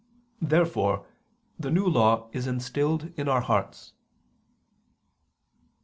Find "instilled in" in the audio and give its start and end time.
2.47-3.27